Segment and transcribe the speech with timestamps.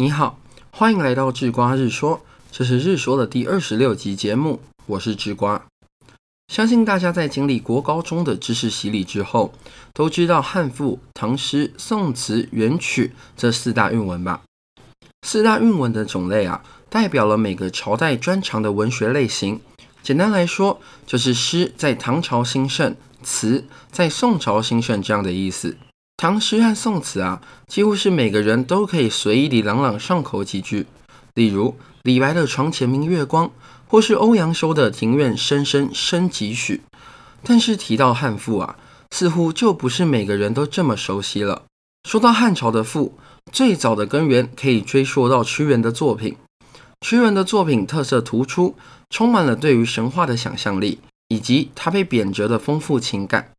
[0.00, 0.38] 你好，
[0.70, 5.62] 欢迎来到智瓜日说，这是日说的第二十六集节目，我是智瓜。
[6.48, 9.52] 相信大家在经历国高中的知识洗礼之后，
[9.92, 14.40] 都知道汉赋、唐诗、宋词、元曲这四大韵文吧？
[15.26, 19.60] 四大韵文的种类啊，代表了每个朝代专长的文学类型。
[20.02, 25.76] 简单来说，就是诗在唐朝兴盛，词在宋朝兴盛这样的意思。
[26.20, 30.86] 唐诗和宋词啊，几乎是每个人都可以随意地朗朗上口几句。
[31.32, 33.50] 例如李白的“床前明月光”，
[33.88, 36.82] 或是欧阳修的“庭院深深深几许”。
[37.42, 38.76] 但是提到汉赋啊，
[39.10, 41.62] 似乎就不是每个人都这么熟悉了。
[42.06, 43.14] 说到汉朝的赋，
[43.50, 46.36] 最早的根源可以追溯到屈原的作品。
[47.00, 48.76] 屈原的作品特色突出，
[49.08, 53.52] 充满了对于神话的想象力，以及他被贬谪的丰富情感。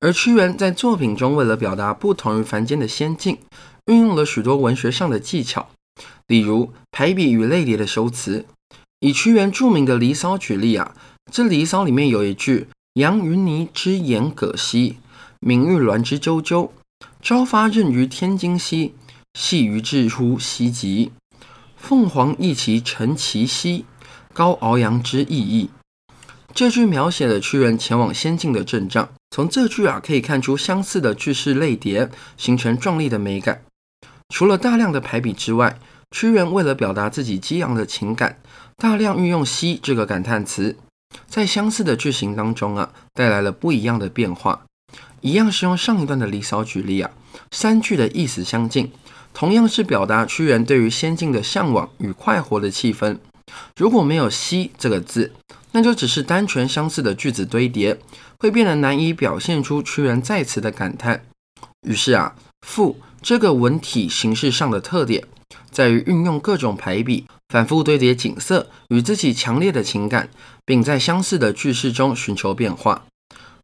[0.00, 3.38] 而屈原在作品中，为了表达不同于凡间的仙境，
[3.86, 5.68] 运用了许多文学上的技巧，
[6.26, 8.46] 例如排比与类叠的修辞。
[9.00, 10.94] 以屈原著名的《离骚》举例啊，
[11.30, 12.68] 这《离骚》里面有一句
[13.00, 14.96] ：“阳云霓之言葛兮，
[15.38, 16.70] 明玉鸾之啾啾。
[17.22, 18.94] 朝发轫于天津兮，
[19.34, 21.12] 夕于至乎西极。
[21.76, 23.84] 凤凰翼其晨其兮，
[24.32, 25.68] 高翱翔之翼翼。”
[26.54, 29.10] 这句描写了屈原前往仙境的阵仗。
[29.30, 33.62] 从这句啊，可以看出相似的句式类叠，形成壮丽的美感。
[34.28, 35.78] 除了大量的排比之外，
[36.10, 38.40] 屈原为了表达自己激昂的情感，
[38.76, 40.76] 大量运用“兮”这个感叹词，
[41.28, 44.62] 在相似的句型当中啊，带来了不一样的变化。
[45.20, 47.12] 一样是用上一段的《离骚》举例啊，
[47.52, 48.90] 三句的意思相近，
[49.32, 53.18] 同样是表达屈原对于仙境的向往与快活的气氛。
[53.76, 55.32] 如果没有“兮”这个字，
[55.72, 57.98] 那就只是单纯相似的句子堆叠。
[58.38, 61.26] 会变得难以表现出屈原在此的感叹。
[61.86, 62.34] 于是啊，
[62.66, 65.24] 赋这个文体形式上的特点，
[65.70, 70.30] 在于运用各种排比，反复堆叠景色与自己强烈的情感，
[70.64, 73.04] 并在相似的句式中寻求变化。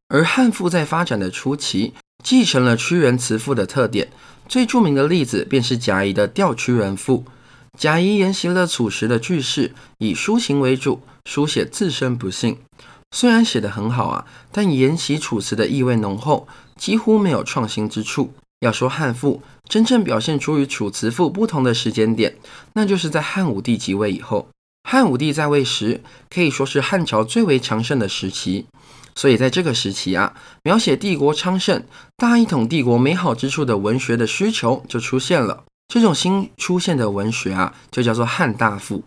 [0.08, 4.08] 而汉赋在发展的初期，继承了屈原词赋的特点。
[4.46, 7.24] 最著名的例子便是贾谊的《吊屈原赋》。
[7.76, 12.58] 贾谊沿袭了楚时的句式，以抒情为主，书写自身不幸。
[13.10, 18.32] 虽然写得很好啊，但沿袭楚辞的意味浓厚，几乎没有创新之处。
[18.60, 22.36] 要说汉赋真正表现出与楚辞赋不同的时间点，
[22.72, 24.48] 那就是在汉武帝即位以后。
[24.88, 26.00] 汉武帝在位时
[26.30, 28.64] 可以说是汉朝最为强盛的时期，
[29.14, 31.84] 所以在这个时期啊，描写帝国昌盛、
[32.16, 35.64] 大一统帝国美好之处的文学的需求就出现了。
[35.88, 39.04] 这种新出现的文学啊，就叫做汉大赋。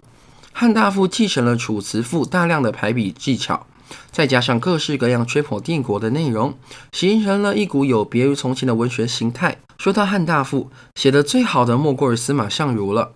[0.52, 3.68] 汉大赋继承了楚辞赋大量的排比技巧。
[4.12, 6.56] 再加上各式各样吹捧帝国的内容，
[6.92, 9.58] 形成了一股有别于从前的文学形态。
[9.80, 13.14] 说到汉大赋，写的最好的莫过于司马相如了。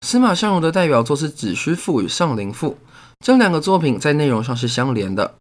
[0.00, 2.70] 司马相如的代表作是《子虚赋》与《上林赋》，
[3.22, 5.34] 这两个作品在内容上是相连的。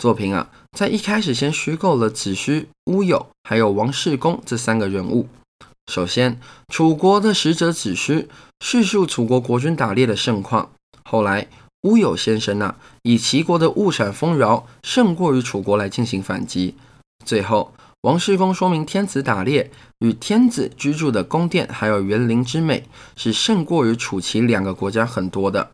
[0.00, 5.28] 作品啊，在一开始先虚构了子虚、乌有还有王世公这三个人物。
[5.90, 8.28] 首先，楚国的使者子虚
[8.60, 10.70] 叙述楚国国君打猎的盛况，
[11.02, 11.48] 后来。
[11.84, 12.74] 乌有先生呐，
[13.04, 16.74] 以齐国的物产丰饶胜过于楚国来进行反击。
[17.24, 22.84] 最后，王世公说明天子打猎与天子居住的宫殿还有园林之美
[23.16, 25.70] 是胜过于楚齐两个国家很多的。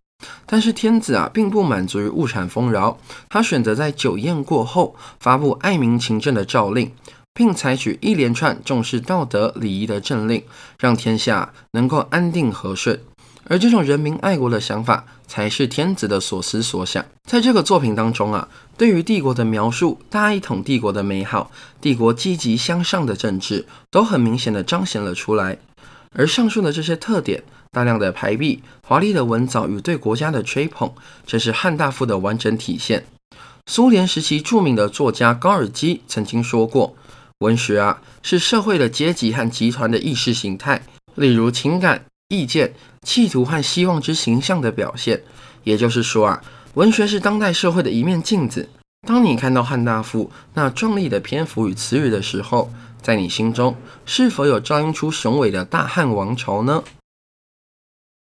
[0.47, 6.93] 但是天子啊，并不满足于物产丰饶，他选择在酒宴过后发布爱民勤政的诏令，
[7.37, 10.43] 并采取一连串重视道德礼仪的政令，
[10.79, 12.99] 让天下能够安定和顺。
[13.49, 17.05] 而这种人民爱国的想法，才是天子的所思所想。
[17.25, 18.49] 在这个作品当中啊，
[18.79, 25.59] 对于帝国的描述，大一统帝国的美好，帝国积极向上的政治，都很明显的彰显了出来。
[26.13, 30.91] 而上述的这些特点，大量的排比、华丽的文藻与对国家的吹捧，
[31.27, 33.05] 这是汉大赋的完整体现。
[33.67, 36.97] 苏联时期著名的作家高尔基曾经说过
[37.41, 40.83] ：“文学啊，是社会的阶级和集团的意识形态，
[41.15, 45.23] 例如情感。”意见、企图和希望之形象的表现，
[45.63, 46.43] 也就是说啊，
[46.75, 48.69] 文学是当代社会的一面镜子。
[49.07, 52.69] 当你看到汉大赋那壮丽的篇幅与词语的时候，
[53.01, 56.83] 在你心中是否有照映出雄伟的大汉王朝呢？